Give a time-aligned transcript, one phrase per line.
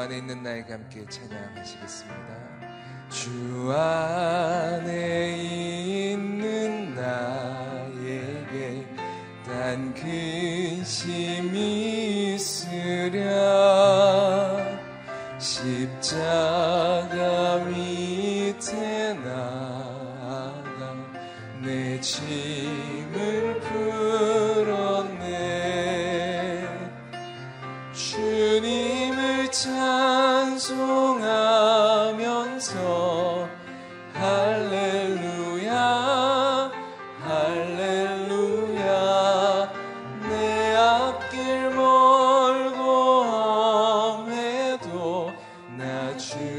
[0.00, 2.40] 안에 있는 나에게 함께 찬양하시겠습니다.
[3.10, 5.36] 주 안에
[6.12, 8.86] 있는 나에게
[9.46, 11.54] 난 근심이
[12.34, 13.20] 있으랴
[15.38, 16.69] 십자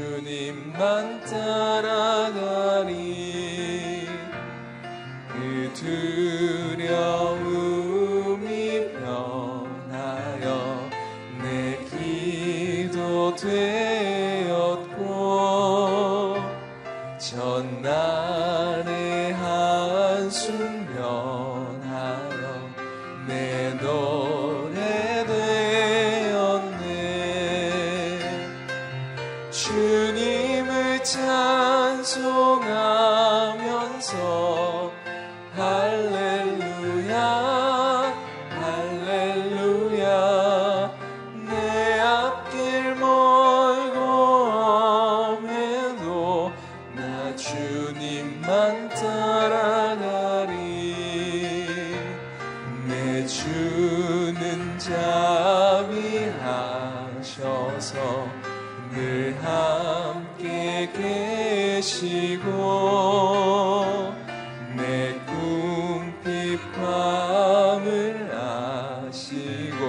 [0.02, 2.92] 주님만 따라가리
[5.28, 6.31] 그 두.
[61.62, 62.50] 계시고
[64.76, 65.14] 내
[66.74, 69.82] 궁핍함을 아시고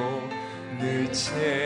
[0.80, 1.63] 늘채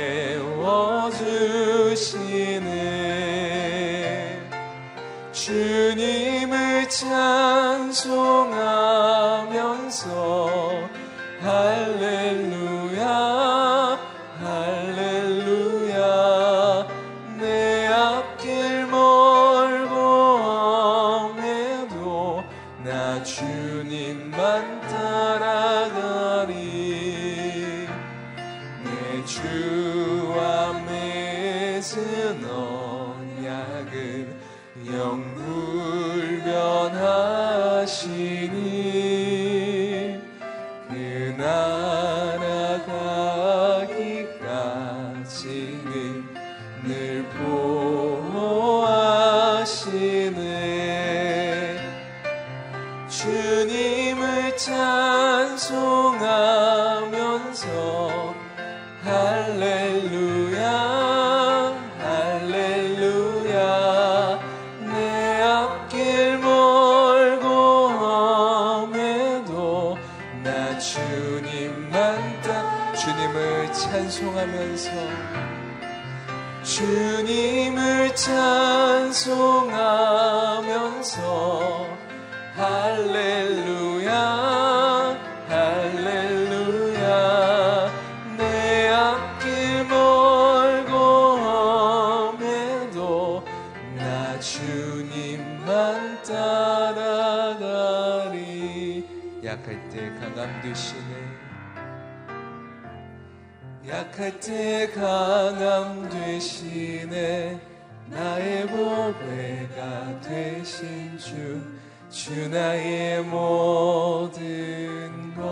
[54.57, 56.17] 찬송하면서
[104.17, 107.59] 그때 강함 되시네
[108.07, 111.61] 나의 보배가 되신 주,
[112.09, 114.41] 주 나의 모든
[115.35, 115.43] 것.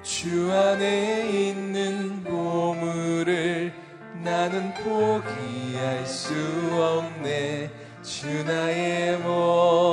[0.00, 3.72] 주 안에 있는 보물을
[4.22, 6.32] 나는 포기할 수
[6.72, 7.68] 없네,
[8.00, 9.83] 주 나의 모든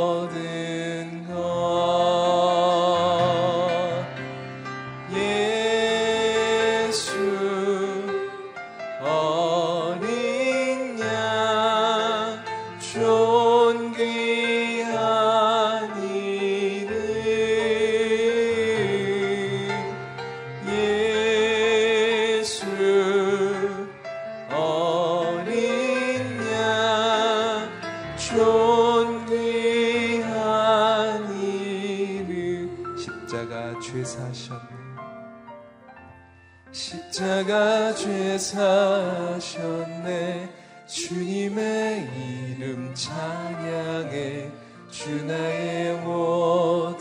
[44.92, 47.00] 주 나의 모든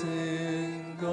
[0.96, 1.10] 것.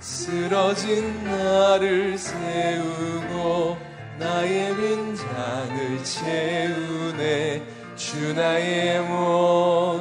[0.00, 3.78] 쓰러진 나를 세우고
[4.18, 7.62] 나의 빈잔을 채우네.
[7.94, 9.93] 주 나의 모든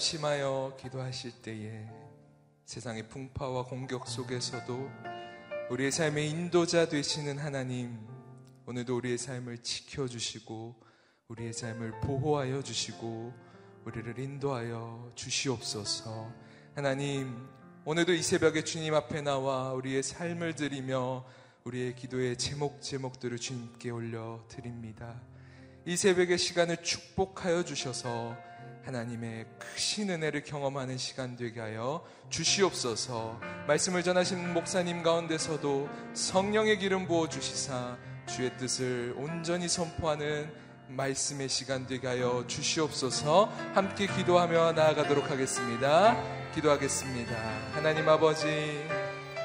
[0.00, 1.86] 합심하여 기도하실 때에
[2.64, 5.09] 세상의 풍파와 공격 속에서도
[5.70, 7.96] 우리의 삶의 인도자 되시는 하나님
[8.66, 10.74] 오늘도 우리의 삶을 지켜주시고
[11.28, 13.32] 우리의 삶을 보호하여 주시고
[13.84, 16.28] 우리를 인도하여 주시옵소서
[16.74, 17.48] 하나님
[17.84, 21.24] 오늘도 이 새벽에 주님 앞에 나와 우리의 삶을 드리며
[21.62, 25.22] 우리의 기도의 제목 제목들을 주님께 올려 드립니다.
[25.86, 28.36] 이 새벽의 시간을 축복하여 주셔서
[28.84, 33.40] 하나님의 크신 은혜를 경험하는 시간 되게 하여 주시옵소서.
[33.66, 37.96] 말씀을 전하신 목사님 가운데서도 성령의 기름 부어 주시사
[38.26, 40.52] 주의 뜻을 온전히 선포하는
[40.88, 43.46] 말씀의 시간 되게 하여 주시옵소서.
[43.74, 46.16] 함께 기도하며 나아가도록 하겠습니다.
[46.54, 47.32] 기도하겠습니다.
[47.74, 48.46] 하나님 아버지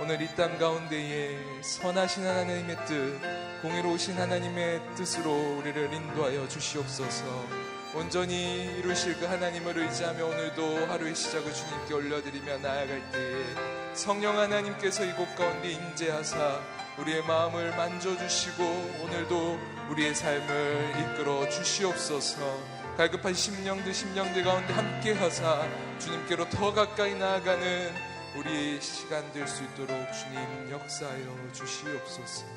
[0.01, 3.19] 오늘 이 땅 가운데에 선하신 하나님의 뜻,
[3.61, 7.74] 공의로우신 하나님의 뜻으로 우리를 인도하여 주시옵소서.
[7.95, 15.33] 온전히 이루실 그 하나님을 의지하며 오늘도 하루의 시작을 주님께 올려드리며 나아갈 때에 성령 하나님께서 이곳
[15.35, 16.59] 가운데 임재하사
[16.97, 18.63] 우리의 마음을 만져주시고
[19.01, 19.59] 오늘도
[19.91, 22.59] 우리의 삶을 이끌어 주시옵소서.
[22.97, 25.65] 갈급한 심령들 심령들 가운데 함께 하사
[25.99, 27.93] 주님께로 더 가까이 나아가는
[28.35, 32.54] 우리의 시간 될 수 있도록 주님 역사하여 주시옵소서.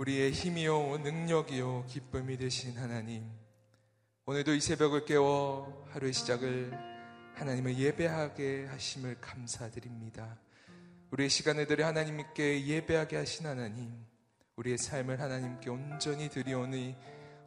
[0.00, 3.30] 우리의 힘이요 능력이요 기쁨이 되신 하나님
[4.24, 6.72] 오늘도 이 새벽을 깨워 하루의 시작을
[7.34, 10.38] 하나님을 예배하게 하심을 감사드립니다.
[11.10, 13.92] 우리의 시간을 들여 하나님께 예배하게 하신 하나님
[14.56, 16.96] 우리의 삶을 하나님께 온전히 드리오니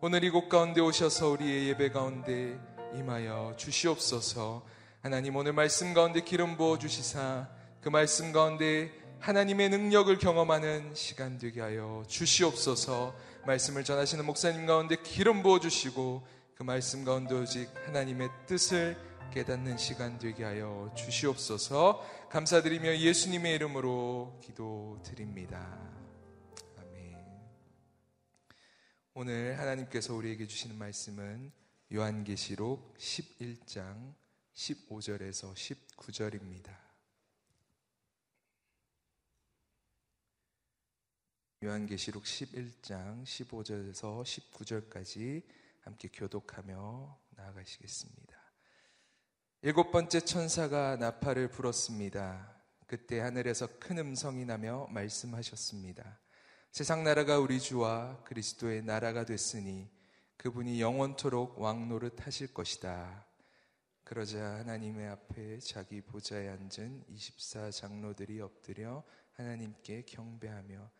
[0.01, 2.59] 오늘 이곳 가운데 오셔서 우리의 예배 가운데
[2.93, 4.63] 임하여 주시옵소서
[5.01, 7.49] 하나님 오늘 말씀 가운데 기름 부어 주시사
[7.81, 8.91] 그 말씀 가운데
[9.23, 13.15] 하나님의 능력을 경험하는 시간 되게 하여 주시옵소서
[13.45, 18.97] 말씀을 전하시는 목사님 가운데 기름 부어 주시고 그 말씀 가운데 오직 하나님의 뜻을
[19.33, 25.79] 깨닫는 시간 되게 하여 주시옵소서 감사드리며 예수님의 이름으로 기도드립니다.
[26.79, 27.15] 아멘.
[29.13, 31.49] 오늘 하나님께서 우리에게 주시는 말씀은
[31.93, 34.15] 요한계시록 11장
[34.53, 36.82] 15절에서 19절입니다.
[41.63, 45.43] 요한계시록 11장 15절에서 19절까지
[45.79, 48.35] 함께 교독하며 나아가시겠습니다.
[49.61, 52.53] 일곱 번째 천사가 나팔을 불었습니다.
[52.85, 56.19] 그때 하늘에서 큰 음성이 나며 말씀하셨습니다.
[56.73, 59.89] 세상 나라가 우리 주와 그리스도의 나라가 됐으니
[60.35, 63.25] 그분이 영원토록 왕노릇 하실 것이다.
[64.03, 70.91] 그러자 하나님의 앞에 자기 보좌에 앉은 24 장로들이 엎드려 하나님께 경배하며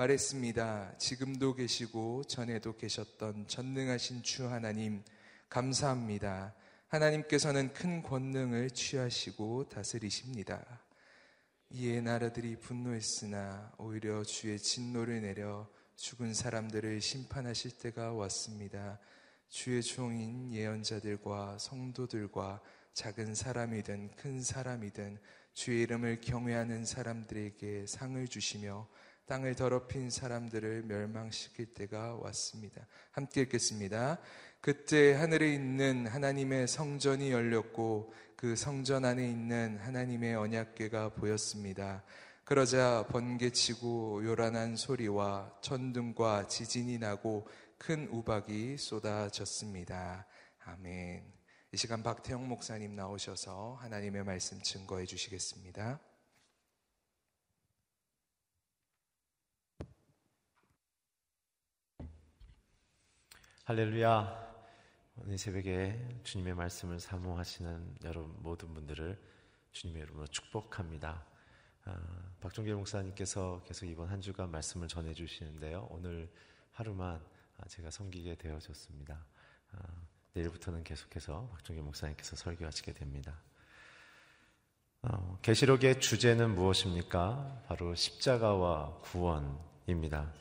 [0.00, 0.96] 말했습니다.
[0.96, 5.04] 지금도 계시고 전에도 계셨던 전능하신 주 하나님,
[5.50, 6.54] 감사합니다.
[6.88, 10.64] 하나님께서는 큰 권능을 취하시고 다스리십니다.
[11.68, 18.98] 이에 나라들이 분노했으나 오히려 주의 진노를 내려 죽은 사람들을 심판하실 때가 왔습니다.
[19.50, 22.62] 주의 종인 예언자들과 성도들과
[22.94, 25.18] 작은 사람이든 큰 사람이든
[25.52, 28.88] 주의 이름을 경외하는 사람들에게 상을 주시며
[29.30, 32.84] 땅을 더럽힌 사람들을 멸망시킬 때가 왔습니다.
[33.12, 34.18] 함께 읽겠습니다.
[34.60, 42.02] 그때 하늘에 있는 하나님의 성전이 열렸고 그 성전 안에 있는 하나님의 언약궤가 보였습니다.
[42.42, 47.46] 그러자 번개치고 요란한 소리와 천둥과 지진이 나고
[47.78, 50.26] 큰 우박이 쏟아졌습니다.
[50.64, 51.22] 아멘.
[51.70, 56.00] 이 시간 박태영 목사님 나오셔서 하나님의 말씀 증거해 주시겠습니다.
[63.64, 64.50] 할렐루야.
[65.16, 69.20] 오늘 새벽에 주님의 말씀을 사모하시는 여러분 모든 분들을
[69.72, 71.24] 주님의 이름으로 축복합니다.
[71.84, 71.98] 아,
[72.40, 75.86] 박종길 목사님께서 계속 이번 한 주간 말씀을 전해 주시는데요.
[75.90, 76.32] 오늘
[76.72, 77.22] 하루만
[77.58, 79.24] 아, 제가 섬기게 되어졌습니다.
[79.72, 79.78] 아,
[80.32, 83.38] 내일부터는 계속해서 박종길 목사님께서 설교하시게 됩니다.
[85.02, 87.64] 어, 계시록의 주제는 무엇입니까?
[87.68, 90.32] 바로 십자가와 구원입니다.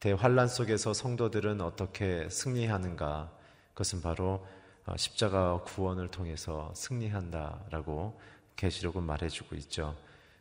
[0.00, 3.30] 대환란 속에서 성도들은 어떻게 승리하는가?
[3.74, 4.46] 그것은 바로
[4.86, 8.18] 어, 십자가와 구원을 통해서 승리한다라고
[8.56, 9.94] 계시록은 말해주고 있죠.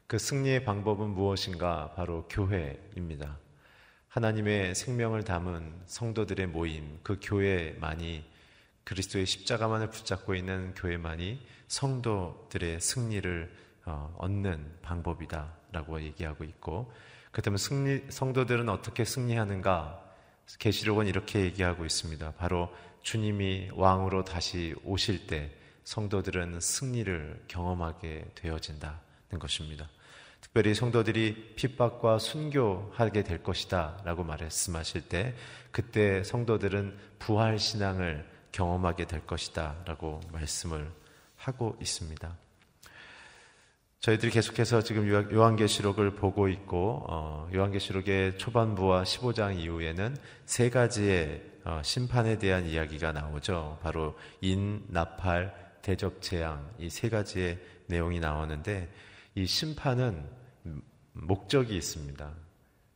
[0.08, 1.92] 그 승리의 방법은 무엇인가?
[1.98, 3.38] 바로 교회입니다.
[4.08, 8.24] 하나님의 생명을 담은 성도들의 모임, 그 교회만이
[8.86, 13.54] 그리스도의 십자가만을 붙잡고 있는 교회만이 성도들의 승리를
[13.88, 16.94] 어, 얻는 방법이다라고 얘기하고 있고,
[17.32, 20.04] 그렇다면 승리, 성도들은 어떻게 승리하는가?
[20.58, 22.34] 계시록은 이렇게 얘기하고 있습니다.
[22.38, 25.52] 바로 주님이 왕으로 다시 오실 때
[25.84, 29.90] 성도들은 승리를 경험하게 되어진다는 것입니다.
[30.42, 35.36] 특별히 성도들이 핍박과 순교하게 될 것이다 라고 말씀하실 때
[35.72, 40.92] 그때 성도들은 부활 신앙을 경험하게 될 것이다 라고 말씀을
[41.36, 42.36] 하고 있습니다.
[44.00, 50.16] 저희들이 계속해서 지금 요한계시록을 보고 있고 어, 요한계시록의 초반부와 15장 이후에는
[50.46, 53.78] 세 가지의 어, 심판에 대한 이야기가 나오죠.
[53.84, 58.90] 바로 인, 나팔, 대적, 재앙 이 세 가지의 내용이 나오는데
[59.36, 60.24] 이 심판은
[61.12, 62.32] 목적이 있습니다.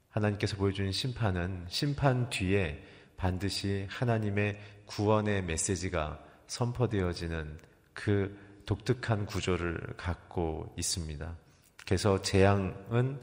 [0.09, 2.81] 하나님께서 보여주는 심판은 심판 뒤에
[3.17, 7.57] 반드시 하나님의 구원의 메시지가 선포되어지는
[7.93, 8.37] 그
[8.73, 11.35] 독특한 구조를 갖고 있습니다.
[11.85, 13.19] 그래서 재앙은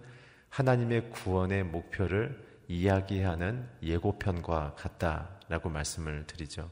[0.48, 6.70] 하나님의 구원의 목표를 이야기하는 예고편과 같다라고 말씀을 드리죠.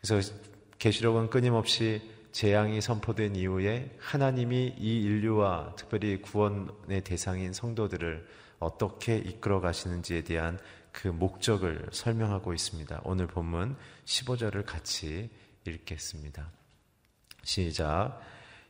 [0.00, 0.32] 그래서
[0.78, 2.00] 계시록은 끊임없이
[2.32, 8.26] 재앙이 선포된 이후에 하나님이 이 인류와 특별히 구원의 대상인 성도들을
[8.58, 10.58] 어떻게 이끌어 가시는지에 대한
[10.92, 13.02] 그 목적을 설명하고 있습니다.
[13.04, 15.28] 오늘 본문 15절을 같이
[15.66, 16.61] 읽겠습니다.
[17.44, 18.20] 시작.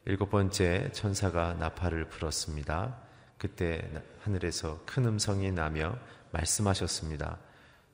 [0.05, 2.97] 일곱 번째 천사가 나팔을 불었습니다.
[3.39, 3.89] 그때
[4.23, 5.97] 하늘에서 큰 음성이 나며
[6.31, 7.39] 말씀하셨습니다.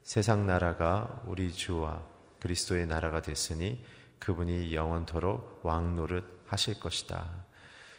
[0.02, 2.02] 세상 나라가 우리 주와
[2.40, 3.84] 그리스도의 나라가 됐으니
[4.20, 7.28] 그분이 영원토록 왕노릇 하실 것이다.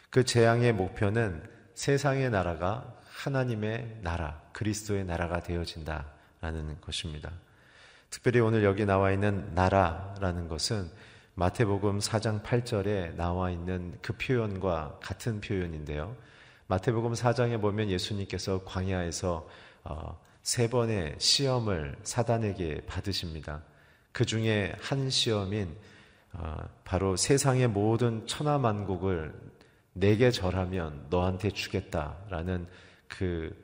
[0.08, 1.42] 그 재앙의 목표는
[1.74, 7.30] 세상의 나라가 하나님의 나라, 그리스도의 나라가 되어진다라는 것입니다.
[8.08, 10.90] 특별히 오늘 여기 나와 있는 나라라는 것은
[11.40, 16.14] 마태복음 4장 8절에 나와 있는 그 표현과 같은 표현인데요.
[16.66, 19.48] 마태복음 4장에 보면 예수님께서 광야에서
[19.84, 23.62] 어, 세 번의 시험을 사단에게 받으십니다.
[24.12, 25.74] 그 중에 한 시험인
[26.34, 29.32] 어, 바로 세상의 모든 천하만국을
[29.94, 32.66] 내게 절하면 너한테 주겠다라는
[33.08, 33.56] 그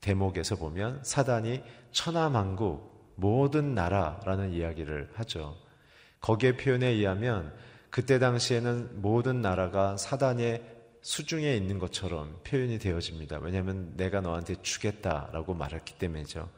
[0.00, 1.62] 대목에서 보면 사단이
[1.92, 5.62] 천하만국 모든 나라라는 이야기를 하죠.
[6.22, 7.52] 거기에 표현에 의하면
[7.90, 10.62] 그때 당시에는 모든 나라가 사단의
[11.02, 13.40] 수중에 있는 것처럼 표현이 되어집니다.
[13.40, 16.48] 왜냐하면 내가 너한테 주겠다라고 말했기 때문이죠.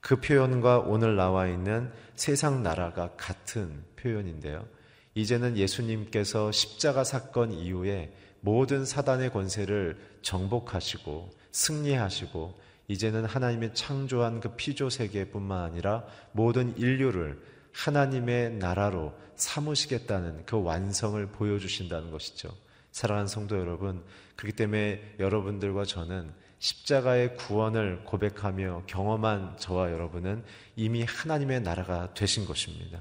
[0.00, 4.66] 그 표현과 오늘 나와 있는 세상 나라가 같은 표현인데요.
[5.14, 14.90] 이제는 예수님께서 십자가 사건 이후에 모든 사단의 권세를 정복하시고 승리하시고 이제는 하나님의 창조한 그 피조
[14.90, 17.42] 세계뿐만 아니라 모든 인류를
[17.78, 22.48] 하나님의 나라로 삼으시겠다는 그 완성을 보여주신다는 것이죠.
[22.90, 24.02] 사랑하는 성도 여러분,
[24.34, 30.42] 그렇기 때문에 여러분들과 저는 십자가의 구원을 고백하며 경험한 저와 여러분은
[30.74, 33.00] 이미 하나님의 나라가 되신 것입니다.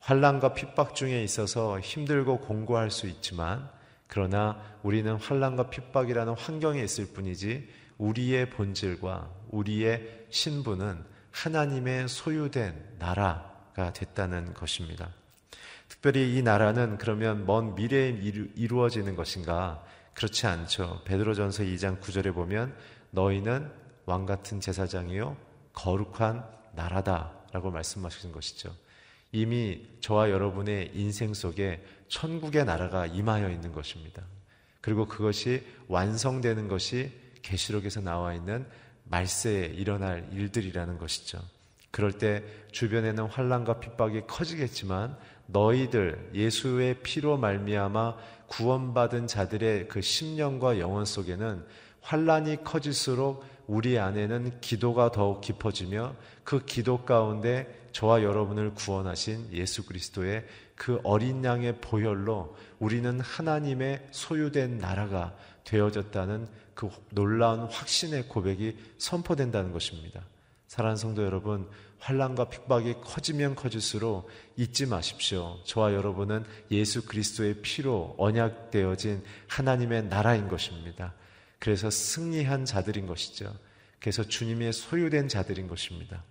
[0.00, 3.68] 환란과 핍박 중에 있어서 힘들고 공고할 수 있지만
[4.08, 13.92] 그러나 우리는 환란과 핍박이라는 환경에 있을 뿐이지 우리의 본질과 우리의 신분은 하나님의 소유된 나라 가
[13.92, 15.10] 됐다는 것입니다.
[15.88, 18.08] 특별히 이 나라는 그러면 먼 미래에
[18.54, 19.84] 이루어지는 것인가?
[20.14, 21.02] 그렇지 않죠.
[21.04, 22.74] 베드로전서 2장 9절에 보면
[23.10, 23.70] 너희는
[24.06, 25.36] 왕 같은 제사장이요
[25.74, 26.42] 거룩한
[26.72, 28.74] 나라다라고 말씀하신 것이죠.
[29.30, 34.22] 이미 저와 여러분의 인생 속에 천국의 나라가 임하여 있는 것입니다.
[34.80, 38.66] 그리고 그것이 완성되는 것이 계시록에서 나와 있는
[39.04, 41.42] 말세에 일어날 일들이라는 것이죠.
[41.96, 48.16] 그럴 때 주변에는 환란과 핍박이 커지겠지만 너희들 예수의 피로 말미암아
[48.48, 51.64] 구원받은 자들의 그 심령과 영혼 속에는
[52.02, 60.44] 환란이 커질수록 우리 안에는 기도가 더욱 깊어지며 그 기도 가운데 저와 여러분을 구원하신 예수 그리스도의
[60.74, 65.34] 그 어린 양의 보혈로 우리는 하나님의 소유된 나라가
[65.64, 70.20] 되어졌다는 그 놀라운 확신의 고백이 선포된다는 것입니다.
[70.68, 71.68] 사랑하는 성도 여러분,
[71.98, 75.58] 환란과 핍박이 커지면 커질수록 잊지 마십시오.
[75.64, 81.14] 저와 여러분은 예수 그리스도의 피로 언약되어진 하나님의 나라인 것입니다.
[81.58, 83.52] 그래서 승리한 자들인 것이죠.
[83.98, 86.22] 그래서 주님의 소유된 자들인 것입니다.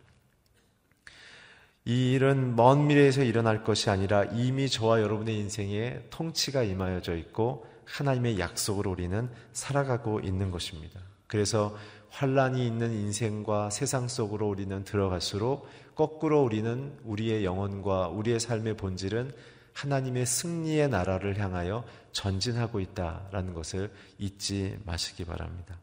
[1.84, 8.40] 이 일은 먼 미래에서 일어날 것이 아니라 이미 저와 여러분의 인생에 통치가 임하여져 있고 하나님의
[8.40, 11.00] 약속으로 우리는 살아가고 있는 것입니다.
[11.28, 11.78] 그래서
[12.16, 19.34] 환란이 있는 인생과 세상 속으로 우리는 들어갈수록 거꾸로 우리는 우리의 영혼과 우리의 삶의 본질은
[19.74, 25.78] 하나님의 승리의 나라를 향하여 전진하고 있다라는 것을 잊지 마시기 바랍니다.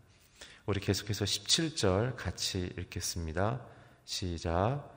[0.65, 3.61] 우리 계속해서 17절 같이 읽겠습니다.
[4.07, 4.91] 시작.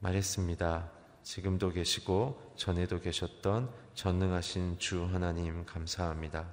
[0.00, 0.90] 말했습니다.
[1.22, 6.46] 지금도 계시고 전에도 계셨던 전능하신 주 하나님 감사합니다.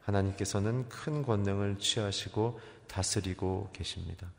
[0.00, 4.30] 하나님께서는 큰 권능을 취하시고 다스리고 계십니다.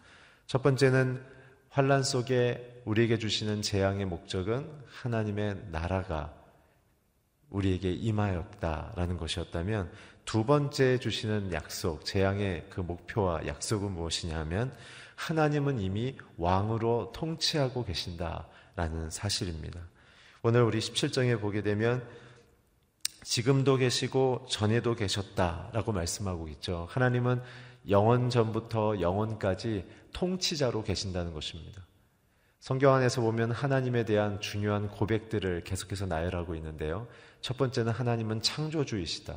[0.45, 1.23] 첫 번째는
[1.69, 6.33] 환란 속에 우리에게 주시는 재앙의 목적은 하나님의 나라가
[7.49, 9.91] 우리에게 임하였다라는 것이었다면
[10.25, 14.73] 두 번째 주시는 약속, 재앙의 그 목표와 약속은 무엇이냐 하면
[15.15, 19.79] 하나님은 이미 왕으로 통치하고 계신다라는 사실입니다.
[20.41, 22.03] 오늘 우리 17장에 보게 되면
[23.23, 26.87] 지금도 계시고 전에도 계셨다라고 말씀하고 있죠.
[26.89, 27.41] 하나님은
[27.89, 31.81] 영원 전부터 영원까지 통치자로 계신다는 것입니다.
[32.59, 37.07] 성경 안에서 보면 하나님에 대한 중요한 고백들을 계속해서 나열하고 있는데요.
[37.41, 39.35] 첫 번째는 하나님은 창조주이시다.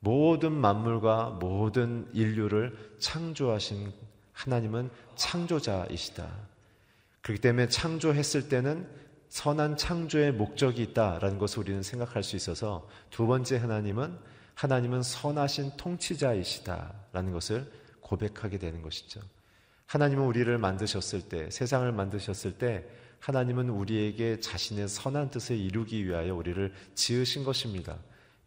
[0.00, 3.92] 모든 만물과 모든 인류를 창조하신
[4.32, 6.28] 하나님은 창조자이시다.
[7.22, 8.86] 그렇기 때문에 창조했을 때는
[9.32, 14.14] 선한 창조의 목적이 있다라는 것을 우리는 생각할 수 있어서 두 번째 하나님은
[14.52, 19.22] 하나님은 선하신 통치자이시다라는 것을 고백하게 되는 것이죠.
[19.86, 22.84] 하나님은 우리를 만드셨을 때, 세상을 만드셨을 때
[23.20, 27.96] 하나님은 우리에게 자신의 선한 뜻을 이루기 위하여 우리를 지으신 것입니다.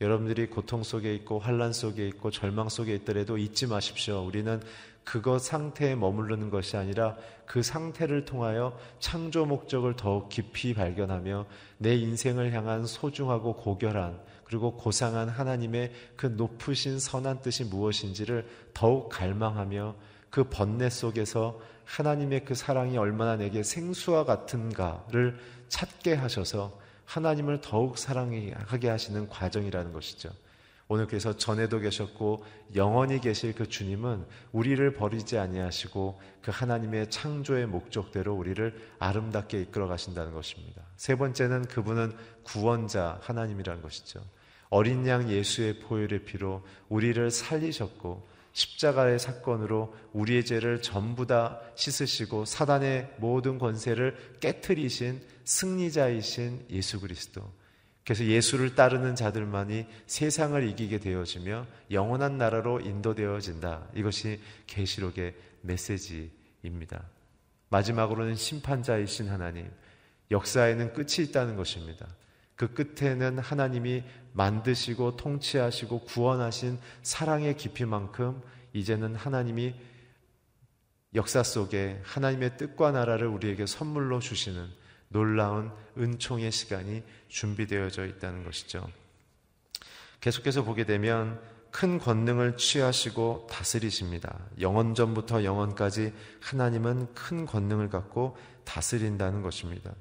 [0.02, 4.24] 여러분들이 고통 속에 있고 환란 속에 있고 절망 속에 있더라도 잊지 마십시오.
[4.24, 4.62] 우리는
[5.06, 7.16] 그것 상태에 머무르는 것이 아니라
[7.46, 11.46] 그 상태를 통하여 창조 목적을 더욱 깊이 발견하며
[11.78, 19.96] 내 인생을 향한 소중하고 고결한 그리고 고상한 하나님의 그 높으신 선한 뜻이 무엇인지를 더욱 갈망하며
[20.30, 25.38] 그 번뇌 속에서 하나님의 그 사랑이 얼마나 내게 생수와 같은가를
[25.70, 30.30] 찾게 하셔서 하나님을 더욱 사랑하게 하시는 과정이라는 것이죠.
[30.88, 32.46] 오늘 그래서 전에도 계셨고
[32.76, 40.34] 영원히 계실 그 주님은 우리를 버리지 아니하시고 그 하나님의 창조의 목적대로 우리를 아름답게 이끌어 가신다는
[40.34, 40.84] 것입니다.
[40.96, 44.22] 세 번째는 그분은 구원자 하나님이라는 것이죠.
[44.70, 53.16] 어린 양 예수의 포효의 피로 우리를 살리셨고 십자가의 사건으로 우리의 죄를 전부 다 씻으시고 사단의
[53.18, 57.42] 모든 권세를 깨뜨리신 승리자이신 예수 그리스도.
[58.06, 63.88] 그래서 예수를 따르는 자들만이 세상을 이기게 되어지며 영원한 나라로 인도되어진다.
[63.96, 67.04] 이것이 계시록의 메시지입니다.
[67.70, 69.70] 마지막으로는 심판자이신 하나님,
[70.30, 72.08] 역사에는 끝이 있다는 것입니다.
[72.56, 78.40] 그 끝에는 하나님이 만드시고 통치하시고 구원하신 사랑의 깊이만큼
[78.74, 79.74] 이제는 하나님이
[81.16, 84.70] 역사 속에 하나님의 뜻과 나라를 우리에게 선물로 주시는
[85.16, 88.86] 놀라운 은총의 시간이 준비되어져 있다는 것이죠.
[90.20, 91.40] 계속해서 보게 되면
[91.72, 94.38] 큰 권능을 취하시고 다스리십니다.
[94.60, 99.94] 영원 전부터 영원까지 하나님은 큰 권능을 갖고 다스린다는 것입니다.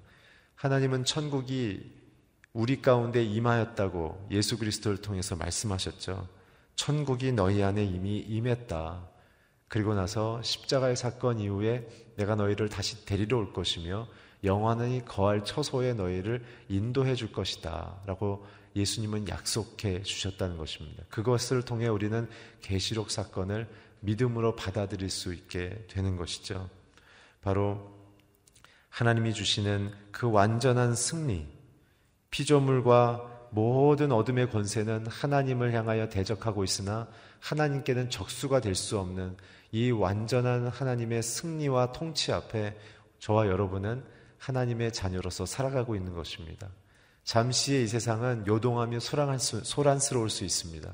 [0.57, 1.93] 하나님은 천국이
[2.53, 6.27] 우리 가운데 임하였다고 예수 그리스도를 통해서 말씀하셨죠.
[6.75, 9.14] 천국이 너희 안에 이미 임했다.
[9.69, 14.07] 그리고 나서 십자가의 사건 이후에 내가 너희를 다시 데리러 올 것이며
[14.45, 18.03] 영원히 거할 처소에 너희를 인도해 줄 것이다.
[18.07, 18.47] 라고
[18.77, 21.05] 예수님은 약속해 주셨다는 것입니다.
[21.09, 22.29] 그것을 통해 우리는
[22.61, 23.69] 계시록 사건을
[24.01, 26.69] 믿음으로 받아들일 수 있게 되는 것이죠.
[27.41, 27.95] 바로
[28.91, 31.47] 하나님이 주시는 그 완전한 승리,
[32.31, 37.09] 피조물과 모든 어둠의 권세는 하나님을 향하여 대적하고 있으나
[37.45, 39.37] 하나님께는 적수가 될 수 없는
[39.71, 42.77] 이 완전한 하나님의 승리와 통치 앞에
[43.19, 44.03] 저와 여러분은
[44.39, 46.69] 하나님의 자녀로서 살아가고 있는 것입니다.
[47.25, 50.93] 잠시의 이 세상은 요동하며 소란스러울 수 있습니다.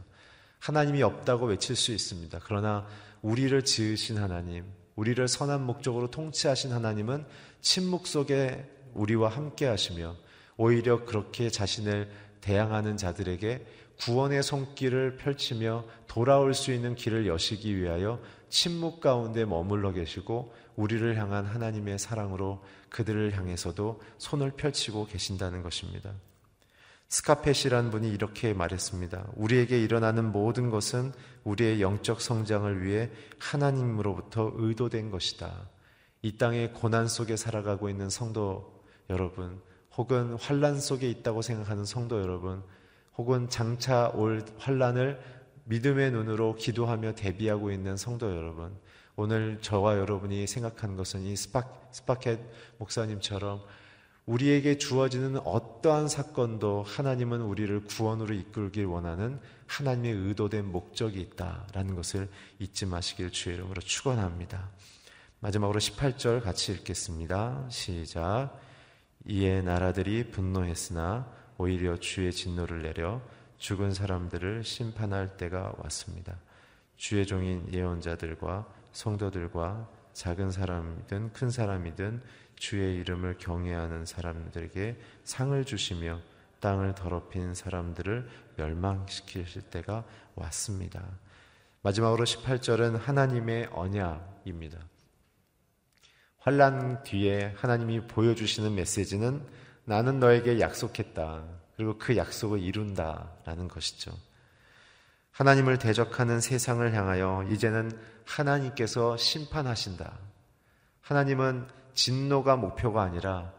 [0.58, 2.40] 하나님이 없다고 외칠 수 있습니다.
[2.44, 2.86] 그러나
[3.22, 4.64] 우리를 지으신 하나님,
[4.96, 7.24] 우리를 선한 목적으로 통치하신 하나님은
[7.60, 10.16] 침묵 속에 우리와 함께 하시며
[10.56, 12.10] 오히려 그렇게 자신을
[12.40, 13.66] 대항하는 자들에게
[14.00, 21.44] 구원의 손길을 펼치며 돌아올 수 있는 길을 여시기 위하여 침묵 가운데 머물러 계시고 우리를 향한
[21.44, 26.12] 하나님의 사랑으로 그들을 향해서도 손을 펼치고 계신다는 것입니다.
[27.10, 29.32] 스카펫이란 분이 이렇게 말했습니다.
[29.34, 31.12] 우리에게 일어나는 모든 것은
[31.44, 35.68] 우리의 영적 성장을 위해 하나님으로부터 의도된 것이다.
[36.22, 39.60] 이 땅의 고난 속에 살아가고 있는 성도 여러분,
[39.96, 42.62] 혹은 환란 속에 있다고 생각하는 성도 여러분,
[43.20, 45.20] 혹은 장차 올 환란을
[45.64, 48.74] 믿음의 눈으로 기도하며 대비하고 있는 성도 여러분,
[49.14, 52.40] 오늘 저와 여러분이 생각한 것은 이 스파, 스파켓
[52.78, 53.60] 목사님처럼
[54.24, 62.26] 우리에게 주어지는 어떠한 사건도 하나님은 우리를 구원으로 이끌길 원하는 하나님의 의도된 목적이 있다라는 것을
[62.58, 64.70] 잊지 마시길 주의 이름으로 축원합니다.
[65.40, 67.66] 마지막으로 18절 같이 읽겠습니다.
[67.68, 68.58] 시작.
[69.26, 73.20] 이에 나라들이 분노했으나 오히려 주의 진노를 내려
[73.58, 76.38] 죽은 사람들을 심판할 때가 왔습니다.
[76.96, 82.22] 주의 종인 예언자들과 성도들과 작은 사람이든 큰 사람이든
[82.56, 86.20] 주의 이름을 경외하는 사람들에게 상을 주시며
[86.60, 91.04] 땅을 더럽힌 사람들을 멸망시키실 때가 왔습니다.
[91.82, 94.78] 마지막으로 18절은 하나님의 언약입니다.
[96.38, 99.46] 환란 뒤에 하나님이 보여주시는 메시지는
[99.90, 101.42] 나는 너에게 약속했다.
[101.76, 104.12] 그리고 그 약속을 이룬다 라는 것이죠.
[105.32, 107.90] 하나님을 대적하는 세상을 향하여 이제는
[108.24, 110.16] 하나님께서 심판하신다.
[111.00, 113.52] 하나님은 진노가 목표가 아니라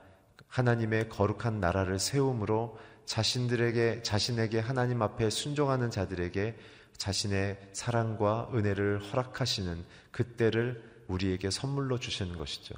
[0.47, 6.57] 하나님의 거룩한 나라를 세움으로 자신들에게 자신에게 하나님 앞에 순종하는 자들에게
[6.95, 12.75] 자신의 사랑과 은혜를 허락하시는 그때를 우리에게 선물로 주시는 것이죠.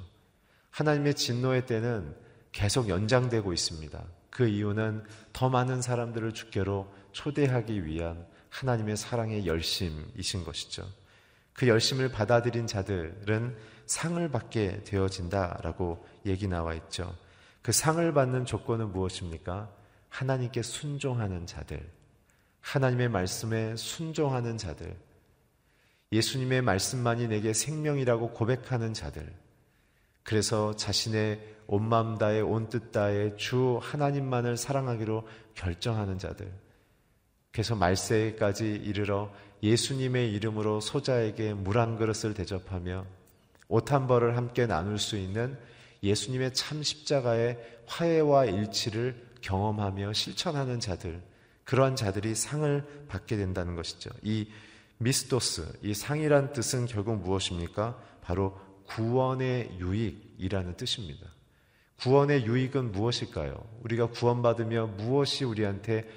[0.70, 2.23] 하나님의 진노의 때는
[2.54, 4.02] 계속 연장되고 있습니다.
[4.30, 10.88] 그 이유는 더 많은 사람들을 주께로 초대하기 위한 하나님의 사랑의 열심이신 것이죠.
[11.52, 17.14] 그 열심을 받아들인 자들은 상을 받게 되어진다라고 얘기 나와 있죠.
[17.60, 19.70] 그 상을 받는 조건은 무엇입니까?
[20.08, 21.84] 하나님께 순종하는 자들,
[22.60, 24.96] 하나님의 말씀에 순종하는 자들,
[26.12, 29.32] 예수님의 말씀만이 내게 생명이라고 고백하는 자들,
[30.22, 36.52] 그래서 자신의 온 마음 다해 온 뜻 다해 주 하나님만을 사랑하기로 결정하는 자들,
[37.52, 39.30] 그래서 말세까지 이르러
[39.62, 43.06] 예수님의 이름으로 소자에게 물 한 그릇을 대접하며
[43.68, 45.56] 옷 한 벌을 함께 나눌 수 있는
[46.02, 51.22] 예수님의 참 십자가의 화해와 일치를 경험하며 실천하는 자들,
[51.64, 54.10] 그러한 자들이 상을 받게 된다는 것이죠.
[54.22, 54.48] 이
[54.98, 57.98] 미스토스, 이 상이란 뜻은 결국 무엇입니까?
[58.20, 61.26] 바로 구원의 유익이라는 뜻입니다.
[62.00, 63.54] 구원의 유익은 무엇일까요?
[63.82, 66.08] 우리가 구원받으며 무엇이 우리한테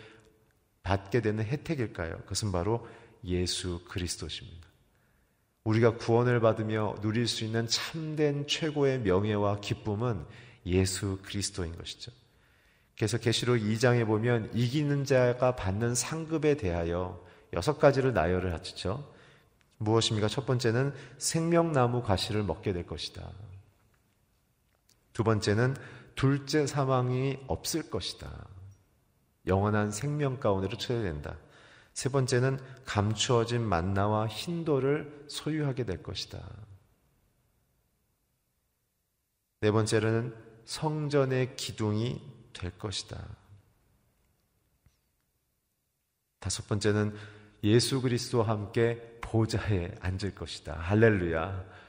[0.84, 2.18] 받게 되는 혜택일까요?
[2.20, 2.88] 그것은 바로
[3.26, 4.68] 예수 그리스도십니다.
[5.64, 10.26] 우리가 구원을 받으며 누릴 수 있는 참된 최고의 명예와 기쁨은
[10.66, 12.12] 예수 그리스도인 것이죠.
[12.96, 19.14] 그래서 계시록 2장에 보면 이기는 자가 받는 상급에 대하여 여섯 가지를 나열을 하죠.
[19.78, 20.28] 무엇입니까?
[20.28, 23.30] 첫 번째는 생명나무 과실을 먹게 될 것이다.
[25.18, 25.76] 두 번째는
[26.14, 28.30] 둘째 사망이 없을 것이다.
[29.48, 31.36] 영원한 생명 가운데로 초대된다.
[31.96, 36.40] 세 번째는 감추어진 만나와 흰돌을 소유하게 될 것이다.
[39.62, 42.22] 네 번째는 성전의 기둥이
[42.54, 43.18] 될 것이다.
[46.40, 47.18] 다섯 번째는
[47.64, 50.74] 예수 그리스도와 함께 보좌에 앉을 것이다.
[50.74, 51.87] 할렐루야.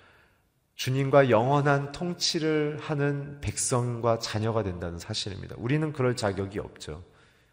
[0.78, 5.56] 주님과 영원한 통치를 하는 백성과 자녀가 된다는 사실입니다.
[5.58, 7.02] 우리는 그럴 자격이 없죠.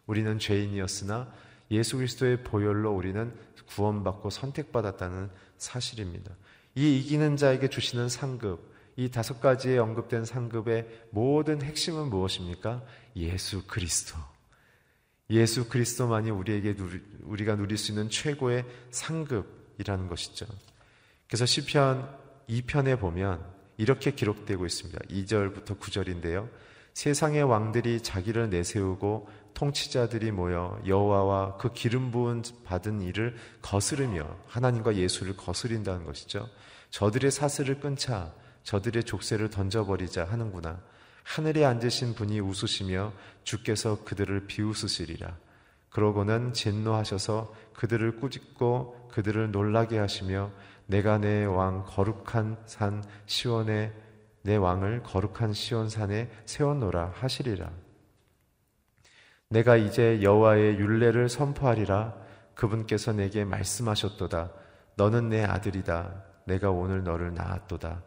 [0.06, 1.32] 우리는 죄인이었으나
[1.72, 3.34] 예수 그리스도의 보혈로 우리는
[3.66, 6.30] 구원받고 선택받았다는 사실입니다.
[6.76, 12.84] 이 이기는 자에게 주시는 상급, 이 다섯 가지에 언급된 상급의 모든 핵심은 무엇입니까?
[13.16, 14.16] 예수 그리스도.
[15.30, 20.46] 예수 그리스도만이 우리에게 누리, 우리가 누릴 수 있는 최고의 상급이라는 것이죠.
[21.26, 23.44] 그래서 시편 2편에 보면
[23.76, 24.98] 이렇게 기록되고 있습니다.
[25.10, 26.48] 2절부터 9절인데요.
[26.94, 35.36] 세상의 왕들이 자기를 내세우고 통치자들이 모여 여호와와 그 기름 부은 받은 일을 거스르며 하나님과 예수를
[35.36, 36.48] 거스린다는 것이죠.
[36.90, 38.32] 저들의 사슬을 끊자
[38.62, 40.80] 저들의 족쇄를 던져버리자 하는구나.
[41.22, 43.12] 하늘에 앉으신 분이 웃으시며
[43.44, 45.36] 주께서 그들을 비웃으시리라.
[45.90, 50.50] 그러고는 진노하셔서 그들을 꾸짖고 그들을 놀라게 하시며
[50.86, 53.92] 내가 내 왕 거룩한 산 시온에
[54.42, 57.70] 내 왕을 거룩한 시온 산에 세웠노라 하시리라.
[59.48, 62.14] 내가 이제 여호와의 율례를 선포하리라.
[62.54, 64.52] 그분께서 내게 말씀하셨도다.
[64.96, 66.24] 너는 내 아들이다.
[66.46, 68.02] 내가 오늘 너를 낳았도다.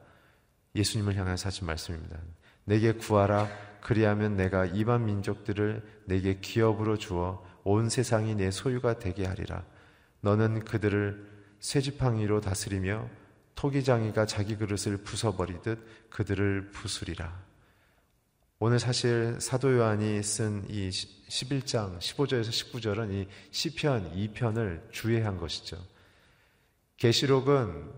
[0.76, 2.18] 예수님을 향해서 하신 말씀입니다.
[2.64, 3.48] 내게 구하라.
[3.82, 9.64] 그리하면 내가 이반 민족들을 내게 기업으로 주어 온 세상이 내 소유가 되게 하리라.
[10.22, 13.08] 너는 그들을 쇠지팡이로 다스리며
[13.56, 17.50] 토기장이가 자기 그릇을 부숴버리듯 그들을 부수리라.
[18.60, 25.78] 오늘 사실 사도 요한이 쓴 이 11장 15절에서 19절은 이 시편 2편을 주의한 것이죠.
[26.98, 27.90] 계시록은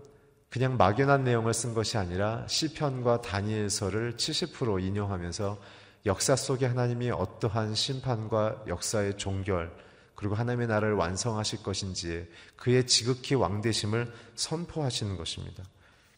[0.50, 5.58] 그냥 막연한 내용을 쓴 것이 아니라 시편과 다니엘서를 70% 인용하면서
[6.06, 9.72] 역사 속에 하나님이 어떠한 심판과 역사의 종결
[10.14, 15.64] 그리고 하나님의 나라를 완성하실 것인지에 그의 지극히 왕대심을 선포하시는 것입니다.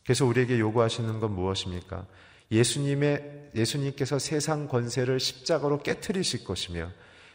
[0.04, 2.07] 그래서 우리에게 요구하시는 건 무엇입니까?
[2.50, 6.90] 예수님의 예수님께서 세상 권세를 십자가로 깨뜨리실 것이며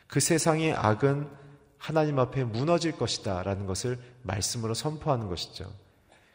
[0.07, 1.27] 그 세상의 악은
[1.77, 5.71] 하나님 앞에 무너질 것이다라는 것을 말씀으로 선포하는 것이죠.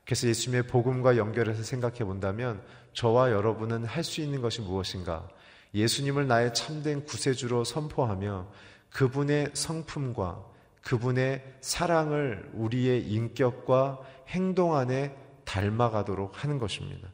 [0.04, 2.62] 그래서 예수님의 복음과 연결해서 생각해 본다면
[2.94, 5.28] 저와 여러분은 할 수 있는 것이 무엇인가?
[5.74, 8.48] 예수님을 나의 참된 구세주로 선포하며
[8.94, 10.44] 그분의 성품과
[10.82, 17.08] 그분의 사랑을 우리의 인격과 행동 안에 닮아가도록 하는 것입니다.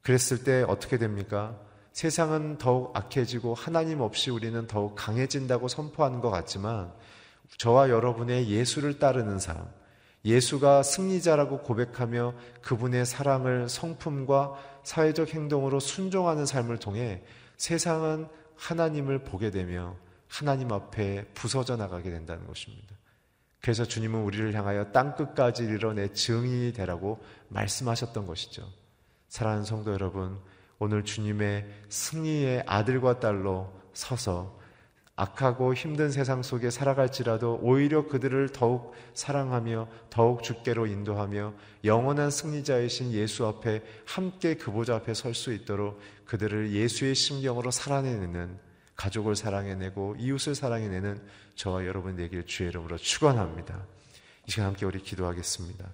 [0.00, 1.58] 그랬을 때 어떻게 됩니까?
[1.92, 6.92] 세상은 더욱 악해지고 하나님 없이 우리는 더욱 강해진다고 선포하는 것 같지만
[7.58, 9.68] 저와 여러분의 예수를 따르는 삶,
[10.24, 17.22] 예수가 승리자라고 고백하며 그분의 사랑을 성품과 사회적 행동으로 순종하는 삶을 통해
[17.58, 19.94] 세상은 하나님을 보게 되며
[20.38, 22.94] 하나님 앞에 부서져 나가게 된다는 것입니다.
[23.60, 28.70] 그래서 주님은 우리를 향하여 땅 끝까지 이르내 증인이 되라고 말씀하셨던 것이죠.
[29.28, 30.38] 사랑하는 성도 여러분,
[30.78, 34.60] 오늘 주님의 승리의 아들과 딸로 서서
[35.14, 43.46] 악하고 힘든 세상 속에 살아갈지라도 오히려 그들을 더욱 사랑하며 더욱 주께로 인도하며 영원한 승리자이신 예수
[43.46, 48.65] 앞에 함께 그 보좌 앞에 설 수 있도록 그들을 예수의 심경으로 살아내는
[48.96, 51.20] 가족을 사랑해내고 이웃을 사랑해내는
[51.54, 53.84] 저와 여러분 되길 주의 이름으로 축원합니다.
[54.46, 55.86] 이 시간 함께 우리 기도하겠습니다.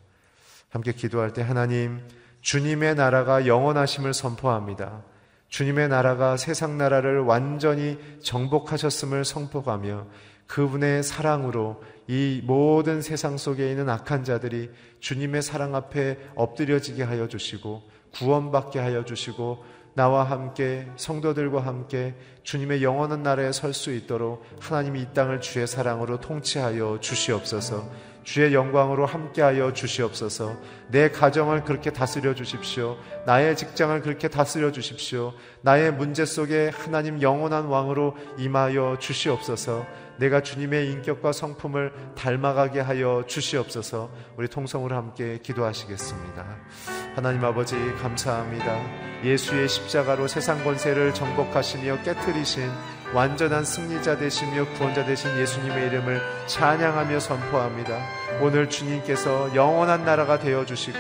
[0.71, 2.01] 함께 기도할 때 하나님
[2.41, 5.03] 주님의 나라가 영원하심을 선포합니다.
[5.49, 10.07] 주님의 나라가 세상 나라를 완전히 정복하셨음을 선포하며
[10.47, 17.83] 그분의 사랑으로 이 모든 세상 속에 있는 악한 자들이 주님의 사랑 앞에 엎드려지게 하여 주시고
[18.15, 25.07] 구원받게 하여 주시고 나와 함께 성도들과 함께 주님의 영원한 나라에 설 수 있도록 하나님이 이
[25.15, 28.13] 땅을 주의 사랑으로 통치하여 주시옵소서.
[28.25, 30.57] 주의 영광으로 함께하여 주시옵소서.
[30.89, 32.97] 내 가정을 그렇게 다스려 주십시오.
[33.27, 35.33] 나의 직장을 그렇게 다스려 주십시오.
[35.63, 39.85] 나의 문제 속에 하나님 영원한 왕으로 임하여 주시옵소서.
[40.19, 44.11] 내가 주님의 인격과 성품을 닮아가게 하여 주시옵소서.
[44.37, 47.02] 우리 통성으로 함께 기도하시겠습니다.
[47.15, 48.81] 하나님 아버지 감사합니다.
[49.23, 52.71] 예수의 십자가로 세상 권세를 정복하시며 깨뜨리신
[53.13, 57.99] 완전한 승리자 되시며 구원자 되신 예수님의 이름을 찬양하며 선포합니다.
[58.41, 60.99] 오늘 주님께서 영원한 나라가 되어 주시고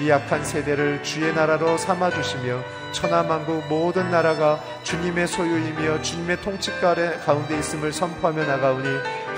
[0.00, 2.60] 이 약한 세대를 주의 나라로 삼아 주시며
[2.92, 8.86] 천하 만국 모든 나라가 주님의 소유이며 주님의 통치가 가운데 있음을 선포하며 나가오니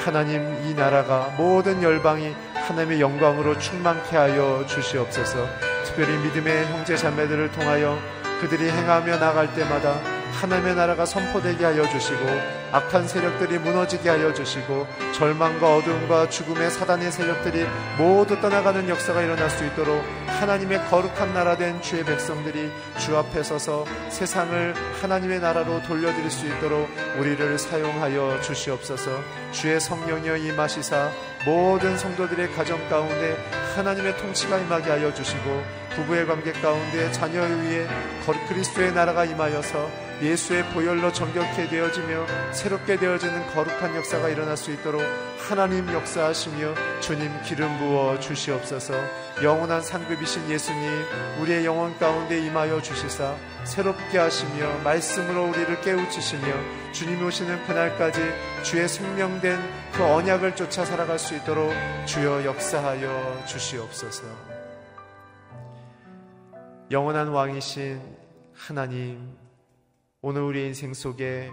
[0.05, 5.66] 하나님 이 나라가 모든 열방이 하나님의 영광으로 충만케 하여 주시옵소서.
[5.87, 7.97] 특별히 믿음의 형제 자매들을 통하여
[8.41, 10.01] 그들이 행하며 나갈 때마다
[10.33, 17.67] 하나님의 나라가 선포되게 하여 주시고 악한 세력들이 무너지게 하여 주시고 절망과 어두움과 죽음의 사단의 세력들이
[17.99, 23.85] 모두 떠나가는 역사가 일어날 수 있도록 하나님의 거룩한 나라 된 주의 백성들이 주 앞에 서서
[24.11, 29.11] 세상을 하나님의 나라로 돌려드릴 수 있도록 우리를 사용하여 주시옵소서.
[29.53, 31.11] 주의 성령이여 임하시사
[31.47, 33.37] 모든 성도들의 가정 가운데
[33.77, 35.63] 하나님의 통치가 임하게 하여 주시고
[35.95, 37.87] 부부의 관계 가운데 자녀 위에
[38.49, 42.27] 그리스도의 나라가 임하여서 예수의 보혈로 정결케 되어지며
[42.67, 45.01] 새롭게 되어지는 거룩한 역사가 일어날 수 있도록
[45.39, 48.93] 하나님 역사하시며 주님 기름 부어 주시옵소서.
[49.45, 50.83] 영원한 상급이신 예수님
[51.41, 58.21] 우리의 영혼 가운데 임하여 주시사 새롭게 하시며 말씀으로 우리를 깨우치시며 주님 오시는 그날까지
[58.65, 59.61] 주의 생명된
[59.93, 61.73] 그 언약을 쫓아 살아갈 수 있도록
[62.07, 64.25] 주여 역사하여 주시옵소서.
[66.91, 68.03] 영원한 왕이신
[68.53, 69.37] 하나님,
[70.21, 71.49] 오늘 우리 인생 속에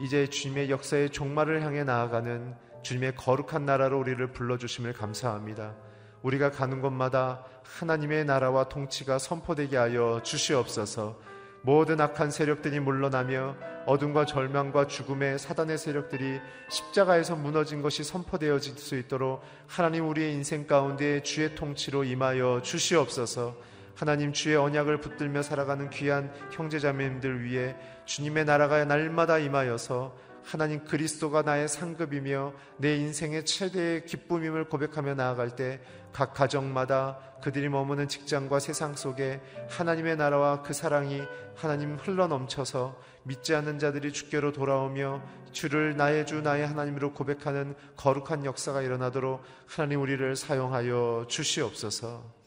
[0.00, 5.74] 이제 주님의 역사의 종말을 향해 나아가는 주님의 거룩한 나라로 우리를 불러주심을 감사합니다.
[6.22, 11.18] 우리가 가는 곳마다 하나님의 나라와 통치가 선포되게 하여 주시옵소서.
[11.62, 13.56] 모든 악한 세력들이 물러나며
[13.86, 21.22] 어둠과 절망과 죽음의 사단의 세력들이 십자가에서 무너진 것이 선포되어질 수 있도록 하나님 우리의 인생 가운데
[21.22, 23.56] 주의 통치로 임하여 주시옵소서.
[23.98, 31.68] 하나님 주의 언약을 붙들며 살아가는 귀한 형제자매님들 위해 주님의 나라가 날마다 임하여서 하나님 그리스도가 나의
[31.68, 35.80] 상급이며 내 인생의 최대의 기쁨임을 고백하며 나아갈 때
[36.12, 41.22] 각 가정마다 그들이 머무는 직장과 세상 속에 하나님의 나라와 그 사랑이
[41.54, 48.44] 하나님 흘러 넘쳐서 믿지 않는 자들이 주께로 돌아오며 주를 나의 주 나의 하나님으로 고백하는 거룩한
[48.44, 52.37] 역사가 일어나도록 하나님 우리를 사용하여 주시옵소서.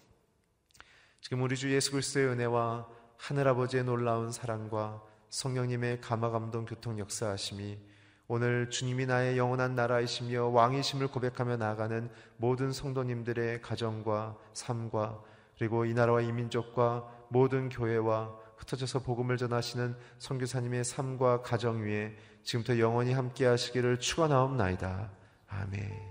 [1.31, 7.79] 지금 우리 주 예수 그리스도의 은혜와 하늘 아버지의 놀라운 사랑과 성령님의 감화 감동 교통 역사하심이
[8.27, 15.23] 오늘 주님이 나의 영원한 나라이시며 왕이심을 고백하며 나아가는 모든 성도님들의 가정과 삶과
[15.57, 22.13] 그리고 이 나라와 이 민족과 모든 교회와 흩어져서 복음을 전하시는 선교사님의 삶과 가정 위에
[22.43, 25.09] 지금부터 영원히 함께 하시기를 축원하옵나이다.
[25.47, 26.10] 아멘.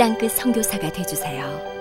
[0.00, 1.79] 땅끝 성교사가 되주세요